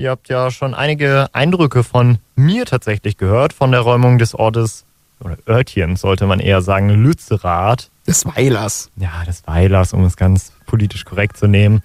[0.00, 4.86] Ihr habt ja schon einige Eindrücke von mir tatsächlich gehört, von der Räumung des Ortes,
[5.22, 7.90] oder Örtchens sollte man eher sagen, Lützerath.
[8.06, 8.90] Des Weilers.
[8.96, 11.82] Ja, des Weilers, um es ganz politisch korrekt zu nehmen.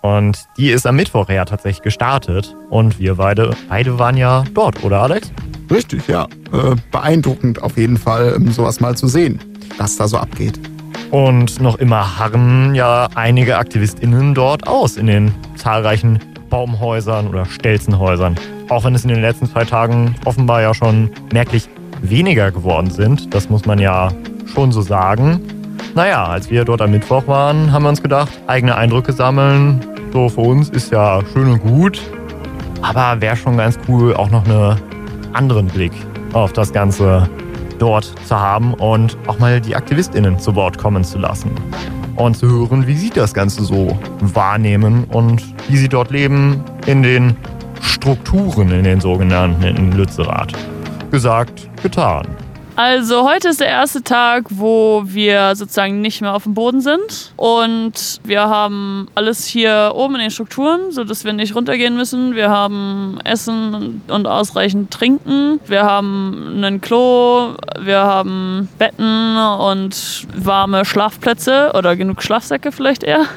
[0.00, 2.56] Und die ist am Mittwoch ja tatsächlich gestartet.
[2.70, 5.30] Und wir beide, beide waren ja dort, oder Alex?
[5.70, 6.24] Richtig, ja.
[6.50, 9.40] Äh, beeindruckend auf jeden Fall, um sowas mal zu sehen,
[9.76, 10.58] was da so abgeht.
[11.10, 16.18] Und noch immer harren ja einige AktivistInnen dort aus in den zahlreichen
[16.48, 18.36] Baumhäusern oder Stelzenhäusern.
[18.68, 21.68] Auch wenn es in den letzten zwei Tagen offenbar ja schon merklich
[22.02, 23.34] weniger geworden sind.
[23.34, 24.10] Das muss man ja
[24.52, 25.40] schon so sagen.
[25.94, 29.84] Naja, als wir dort am Mittwoch waren, haben wir uns gedacht, eigene Eindrücke sammeln.
[30.12, 32.00] So für uns ist ja schön und gut.
[32.82, 34.76] Aber wäre schon ganz cool, auch noch einen
[35.32, 35.92] anderen Blick
[36.32, 37.28] auf das Ganze
[37.78, 41.50] dort zu haben und auch mal die AktivistInnen zu Wort kommen zu lassen.
[42.18, 47.02] Und zu hören, wie sie das Ganze so wahrnehmen und wie sie dort leben in
[47.02, 47.36] den
[47.80, 50.52] Strukturen, in den sogenannten in Lützerath.
[51.12, 52.26] Gesagt, getan.
[52.78, 57.32] Also heute ist der erste Tag, wo wir sozusagen nicht mehr auf dem Boden sind
[57.34, 62.36] und wir haben alles hier oben in den Strukturen, sodass wir nicht runtergehen müssen.
[62.36, 65.58] Wir haben Essen und ausreichend Trinken.
[65.66, 73.24] Wir haben ein Klo, wir haben Betten und warme Schlafplätze oder genug Schlafsäcke vielleicht eher.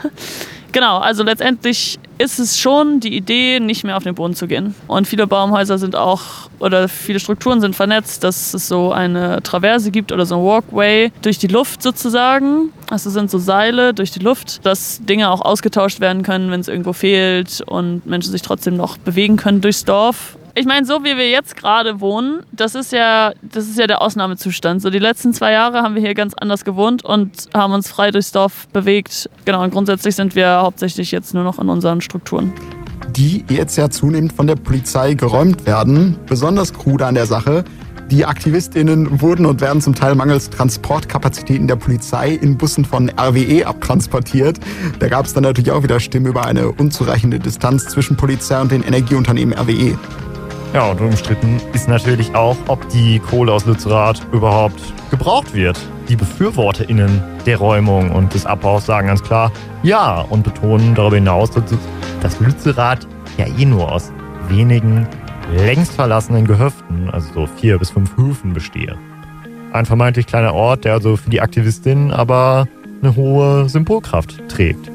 [0.73, 4.75] Genau, also letztendlich ist es schon die Idee, nicht mehr auf den Boden zu gehen.
[4.88, 6.22] Und viele Baumhäuser sind auch,
[6.59, 11.11] oder viele Strukturen sind vernetzt, dass es so eine Traverse gibt oder so ein Walkway
[11.22, 12.69] durch die Luft sozusagen.
[12.89, 16.67] Also sind so Seile durch die Luft, dass Dinge auch ausgetauscht werden können, wenn es
[16.67, 20.38] irgendwo fehlt und Menschen sich trotzdem noch bewegen können durchs Dorf.
[20.54, 24.02] Ich meine, so wie wir jetzt gerade wohnen, das ist ja, das ist ja der
[24.02, 24.82] Ausnahmezustand.
[24.82, 28.12] So die letzten zwei Jahre haben wir hier ganz anders gewohnt und haben uns frei
[28.12, 29.30] durchs Dorf bewegt.
[29.46, 32.52] Genau, und grundsätzlich sind wir hauptsächlich jetzt nur noch in unseren Strukturen.
[33.16, 36.18] Die jetzt ja zunehmend von der Polizei geräumt werden.
[36.28, 37.64] Besonders krude an der Sache.
[38.10, 43.66] Die AktivistInnen wurden und werden zum Teil mangels Transportkapazitäten der Polizei in Bussen von RWE
[43.66, 44.60] abtransportiert.
[45.00, 48.70] Da gab es dann natürlich auch wieder Stimmen über eine unzureichende Distanz zwischen Polizei und
[48.70, 49.98] den Energieunternehmen RWE.
[50.73, 55.77] Ja, und umstritten ist natürlich auch, ob die Kohle aus Lützerath überhaupt gebraucht wird.
[56.08, 59.52] Die BefürworterInnen der Räumung und des Abbaus sagen ganz klar
[59.83, 61.52] ja und betonen darüber hinaus,
[62.21, 63.05] dass Lützerath
[63.37, 64.14] ja eh nur aus
[64.48, 65.05] wenigen
[65.54, 68.95] längst verlassenen Gehöften, also so vier bis fünf Höfen bestehe.
[69.73, 72.67] Ein vermeintlich kleiner Ort, der also für die Aktivistinnen aber
[73.02, 74.89] eine hohe Symbolkraft trägt.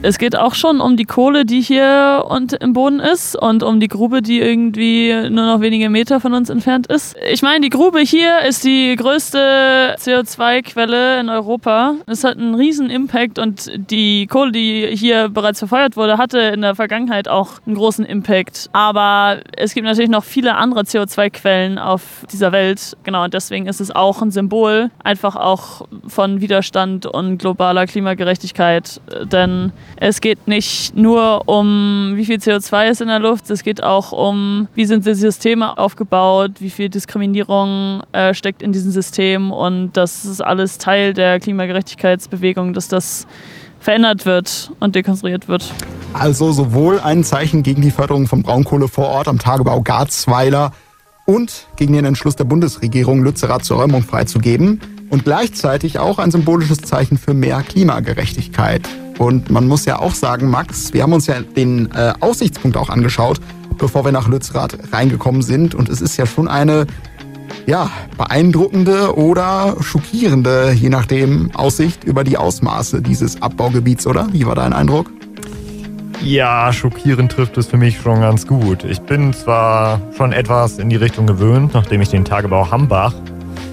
[0.00, 3.80] Es geht auch schon um die Kohle, die hier und im Boden ist und um
[3.80, 7.16] die Grube, die irgendwie nur noch wenige Meter von uns entfernt ist.
[7.28, 11.94] Ich meine, die Grube hier ist die größte CO2-Quelle in Europa.
[12.06, 16.60] Es hat einen riesen Impact und die Kohle, die hier bereits verfeuert wurde, hatte in
[16.60, 18.70] der Vergangenheit auch einen großen Impact.
[18.72, 22.96] Aber es gibt natürlich noch viele andere CO2-Quellen auf dieser Welt.
[23.02, 29.00] Genau, und deswegen ist es auch ein Symbol, einfach auch von Widerstand und globaler Klimagerechtigkeit.
[29.24, 33.82] Denn es geht nicht nur um, wie viel CO2 ist in der Luft, es geht
[33.82, 39.50] auch um, wie sind die Systeme aufgebaut, wie viel Diskriminierung äh, steckt in diesem System
[39.50, 43.26] und das ist alles Teil der Klimagerechtigkeitsbewegung, dass das
[43.80, 45.72] verändert wird und dekonstruiert wird.
[46.12, 50.72] Also sowohl ein Zeichen gegen die Förderung von Braunkohle vor Ort am Tagebau Garzweiler
[51.26, 56.78] und gegen den Entschluss der Bundesregierung, Lützerath zur Räumung freizugeben und gleichzeitig auch ein symbolisches
[56.78, 58.88] Zeichen für mehr Klimagerechtigkeit.
[59.18, 62.88] Und man muss ja auch sagen, Max, wir haben uns ja den äh, Aussichtspunkt auch
[62.88, 63.40] angeschaut,
[63.76, 65.74] bevor wir nach Lützerath reingekommen sind.
[65.74, 66.86] Und es ist ja schon eine
[67.66, 74.28] ja, beeindruckende oder schockierende, je nachdem, Aussicht über die Ausmaße dieses Abbaugebiets, oder?
[74.32, 75.10] Wie war dein Eindruck?
[76.22, 78.84] Ja, schockierend trifft es für mich schon ganz gut.
[78.84, 83.14] Ich bin zwar schon etwas in die Richtung gewöhnt, nachdem ich den Tagebau Hambach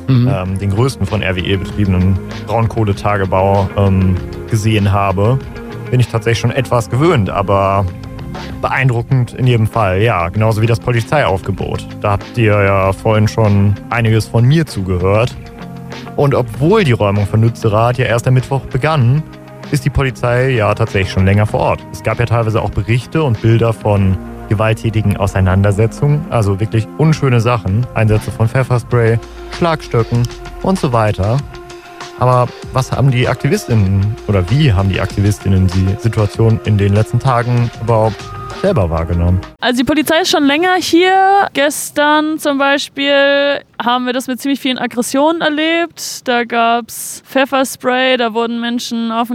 [0.08, 0.32] mhm.
[0.32, 2.18] ähm, den größten von RWE betriebenen
[2.48, 4.16] Braunkohletagebau ähm,
[4.50, 5.40] gesehen habe,
[5.92, 7.86] bin ich tatsächlich schon etwas gewöhnt, aber
[8.62, 11.88] beeindruckend in jedem Fall, ja, genauso wie das Polizeiaufgebot.
[12.02, 15.36] Da habt ihr ja vorhin schon einiges von mir zugehört.
[16.16, 19.22] Und obwohl die Räumung von Nützerath ja erst am Mittwoch begann,
[19.72, 21.86] ist die Polizei ja tatsächlich schon länger vor Ort.
[21.92, 24.18] Es gab ja teilweise auch Berichte und Bilder von
[24.50, 29.20] gewalttätigen Auseinandersetzungen, also wirklich unschöne Sachen, Einsätze von Pfefferspray,
[29.58, 30.24] Schlagstöcken
[30.64, 31.38] und so weiter.
[32.20, 37.20] Aber was haben die Aktivistinnen oder wie haben die Aktivistinnen die Situation in den letzten
[37.20, 38.16] Tagen überhaupt
[38.62, 39.42] selber wahrgenommen?
[39.62, 41.48] Also die Polizei ist schon länger hier.
[41.54, 46.28] Gestern zum Beispiel haben wir das mit ziemlich vielen Aggressionen erlebt.
[46.28, 49.30] Da gab es Pfefferspray, da wurden Menschen den,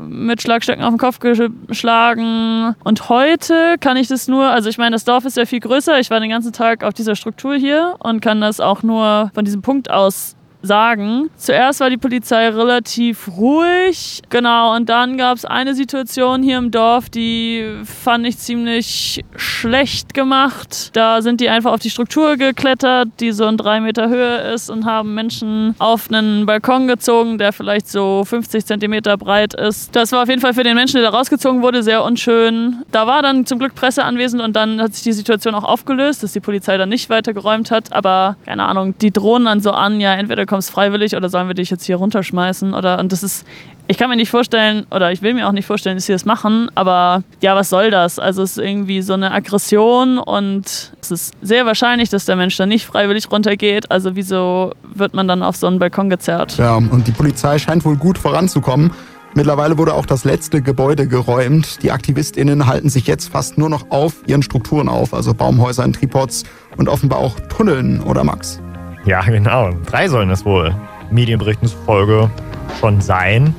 [0.00, 2.74] mit Schlagstöcken auf den Kopf geschlagen.
[2.84, 5.98] Und heute kann ich das nur, also ich meine, das Dorf ist ja viel größer.
[5.98, 9.44] Ich war den ganzen Tag auf dieser Struktur hier und kann das auch nur von
[9.44, 11.30] diesem Punkt aus sagen.
[11.36, 16.70] Zuerst war die Polizei relativ ruhig, genau, und dann gab es eine Situation hier im
[16.70, 20.90] Dorf, die fand ich ziemlich schlecht gemacht.
[20.96, 24.68] Da sind die einfach auf die Struktur geklettert, die so in drei Meter Höhe ist
[24.68, 29.94] und haben Menschen auf einen Balkon gezogen, der vielleicht so 50 Zentimeter breit ist.
[29.94, 32.82] Das war auf jeden Fall für den Menschen, der da rausgezogen wurde, sehr unschön.
[32.90, 36.22] Da war dann zum Glück Presse anwesend und dann hat sich die Situation auch aufgelöst,
[36.22, 39.70] dass die Polizei dann nicht weiter geräumt hat, aber keine Ahnung, die drohen dann so
[39.70, 42.74] an, ja, entweder kommst freiwillig oder sollen wir dich jetzt hier runterschmeißen?
[42.74, 43.46] Oder und das ist,
[43.86, 46.24] ich kann mir nicht vorstellen, oder ich will mir auch nicht vorstellen, dass sie das
[46.24, 48.18] machen, aber ja, was soll das?
[48.18, 52.56] Also es ist irgendwie so eine Aggression und es ist sehr wahrscheinlich, dass der Mensch
[52.56, 53.90] dann nicht freiwillig runtergeht.
[53.90, 56.56] Also wieso wird man dann auf so einen Balkon gezerrt?
[56.58, 58.90] Ja, und die Polizei scheint wohl gut voranzukommen.
[59.34, 61.82] Mittlerweile wurde auch das letzte Gebäude geräumt.
[61.82, 65.92] Die AktivistInnen halten sich jetzt fast nur noch auf ihren Strukturen auf, also Baumhäuser in
[65.92, 66.44] Tripods
[66.76, 68.60] und offenbar auch Tunneln, oder Max?
[69.08, 69.70] Ja, genau.
[69.86, 70.74] Drei sollen es wohl
[71.10, 72.30] Medienberichten zufolge
[72.78, 73.54] schon sein.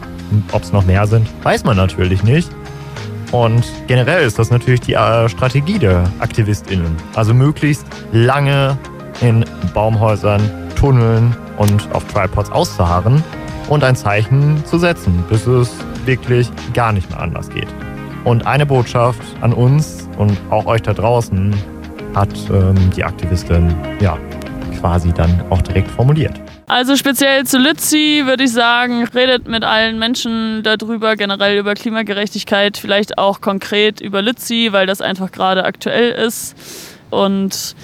[0.51, 2.51] Ob es noch mehr sind, weiß man natürlich nicht.
[3.31, 6.95] Und generell ist das natürlich die äh, Strategie der AktivistInnen.
[7.15, 8.77] Also möglichst lange
[9.21, 9.43] in
[9.73, 10.39] Baumhäusern,
[10.75, 13.23] Tunneln und auf Tripods auszuharren
[13.69, 15.71] und ein Zeichen zu setzen, bis es
[16.05, 17.67] wirklich gar nicht mehr anders geht.
[18.23, 21.55] Und eine Botschaft an uns und auch euch da draußen
[22.13, 24.15] hat ähm, die Aktivistin ja
[24.79, 26.39] quasi dann auch direkt formuliert.
[26.67, 32.77] Also speziell zu Lützi würde ich sagen, redet mit allen Menschen darüber, generell über Klimagerechtigkeit,
[32.77, 36.55] vielleicht auch konkret über Lützi, weil das einfach gerade aktuell ist.
[37.09, 37.75] Und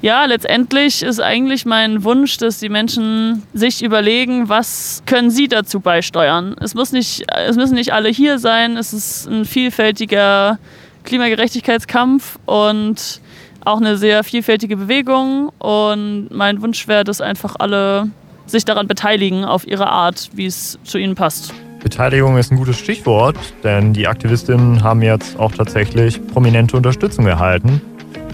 [0.00, 5.80] ja, letztendlich ist eigentlich mein Wunsch, dass die Menschen sich überlegen, was können sie dazu
[5.80, 6.54] beisteuern.
[6.60, 10.58] Es, muss nicht, es müssen nicht alle hier sein, es ist ein vielfältiger
[11.04, 13.22] Klimagerechtigkeitskampf und
[13.64, 18.08] auch eine sehr vielfältige Bewegung und mein Wunsch wäre, dass einfach alle
[18.46, 21.54] sich daran beteiligen auf ihre Art, wie es zu ihnen passt.
[21.82, 27.80] Beteiligung ist ein gutes Stichwort, denn die Aktivistinnen haben jetzt auch tatsächlich prominente Unterstützung erhalten.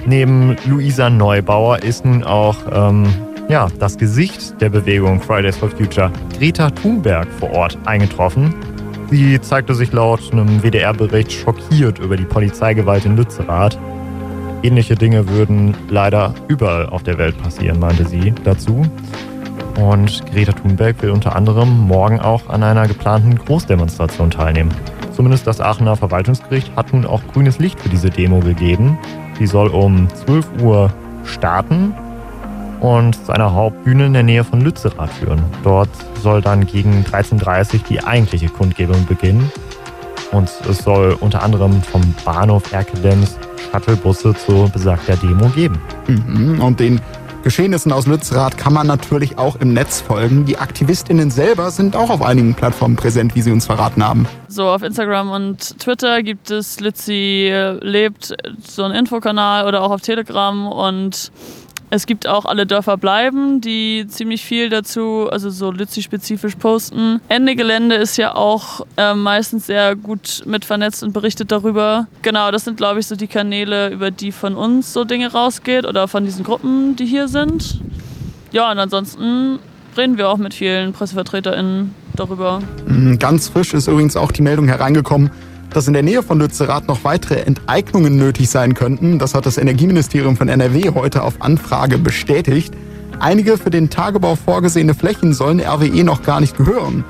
[0.07, 3.07] Neben Luisa Neubauer ist nun auch ähm,
[3.49, 8.55] ja, das Gesicht der Bewegung Fridays for Future, Greta Thunberg, vor Ort eingetroffen.
[9.11, 13.77] Sie zeigte sich laut einem WDR-Bericht schockiert über die Polizeigewalt in Lützerath.
[14.63, 18.85] Ähnliche Dinge würden leider überall auf der Welt passieren, meinte sie dazu.
[19.81, 24.71] Und Greta Thunberg will unter anderem morgen auch an einer geplanten Großdemonstration teilnehmen.
[25.13, 28.99] Zumindest das Aachener Verwaltungsgericht hat nun auch grünes Licht für diese Demo gegeben.
[29.39, 30.93] Die soll um 12 Uhr
[31.25, 31.95] starten
[32.81, 35.43] und zu einer Hauptbühne in der Nähe von Lützerath führen.
[35.63, 35.91] Dort
[36.23, 39.51] soll dann gegen 13.30 Uhr die eigentliche Kundgebung beginnen.
[40.33, 43.39] Und es soll unter anderem vom Bahnhof Erkelenz
[43.73, 45.79] Shuttlebusse zu besagter Demo geben.
[46.07, 46.61] Mhm.
[46.61, 47.01] Und den
[47.43, 50.45] Geschehnissen aus Lützerath kann man natürlich auch im Netz folgen.
[50.45, 54.27] Die AktivistInnen selber sind auch auf einigen Plattformen präsent, wie sie uns verraten haben.
[54.49, 57.51] So, auf Instagram und Twitter gibt es Lützi
[57.81, 58.35] lebt,
[58.67, 61.33] so einen Infokanal oder auch auf Telegram und
[61.91, 67.21] es gibt auch alle Dörfer bleiben, die ziemlich viel dazu, also so Lützi-spezifisch posten.
[67.29, 72.07] Ende Gelände ist ja auch äh, meistens sehr gut mit vernetzt und berichtet darüber.
[72.23, 75.85] Genau, das sind, glaube ich, so die Kanäle, über die von uns so Dinge rausgeht
[75.85, 77.81] oder von diesen Gruppen, die hier sind.
[78.53, 79.59] Ja, und ansonsten
[79.97, 82.61] reden wir auch mit vielen PressevertreterInnen darüber.
[82.87, 85.31] Mhm, ganz frisch ist übrigens auch die Meldung hereingekommen,
[85.73, 89.19] dass in der Nähe von Lützerath noch weitere Enteignungen nötig sein könnten.
[89.19, 92.75] Das hat das Energieministerium von NRW heute auf Anfrage bestätigt.
[93.19, 97.05] Einige für den Tagebau vorgesehene Flächen sollen RWE noch gar nicht gehören.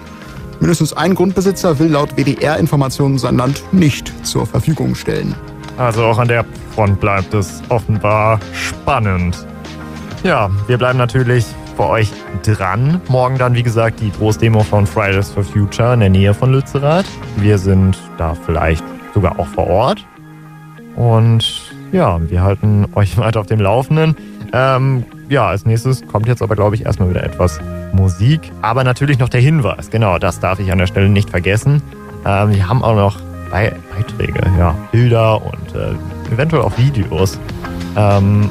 [0.61, 5.35] Mindestens ein Grundbesitzer will laut WDR-Informationen sein Land nicht zur Verfügung stellen.
[5.79, 9.47] Also auch an der Front bleibt es offenbar spannend.
[10.23, 11.47] Ja, wir bleiben natürlich
[11.81, 13.01] für euch dran.
[13.09, 17.07] Morgen dann, wie gesagt, die Großdemo von Fridays for Future in der Nähe von Lützerath.
[17.37, 18.85] Wir sind da vielleicht
[19.15, 20.05] sogar auch vor Ort.
[20.95, 24.15] Und ja, wir halten euch weiter auf dem Laufenden.
[24.53, 27.59] Ähm, ja, als nächstes kommt jetzt aber, glaube ich, erstmal wieder etwas
[27.95, 28.53] Musik.
[28.61, 29.91] Aber natürlich noch der Hinweis.
[29.91, 31.81] Genau, das darf ich an der Stelle nicht vergessen.
[32.27, 33.19] Ähm, wir haben auch noch
[33.51, 37.41] Beiträge, ja, Bilder und äh, eventuell auch Videos.
[37.97, 38.51] Ähm,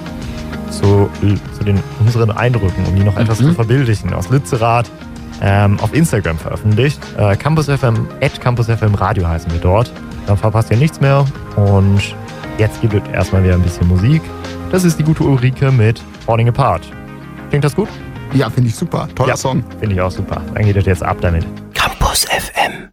[0.72, 1.10] zu,
[1.58, 3.48] zu den, unseren Eindrücken, um die noch etwas mhm.
[3.48, 4.90] zu verbildlichen, aus Lützerath
[5.42, 7.00] ähm, auf Instagram veröffentlicht.
[7.18, 9.92] Äh, Campus FM, at Campus FM Radio heißen wir dort.
[10.28, 12.16] Dann verpasst ihr nichts mehr und
[12.58, 14.22] jetzt gibt es erstmal wieder ein bisschen Musik.
[14.72, 16.82] Das ist die gute Ulrike mit Falling Apart.
[17.50, 17.90] Klingt das gut?
[18.34, 19.08] Ja, finde ich super.
[19.16, 19.38] Toller Ja.
[19.38, 19.64] Song.
[19.80, 20.42] Finde ich auch super.
[20.54, 21.46] Dann geht es jetzt ab damit.
[21.74, 22.59] Campus FM.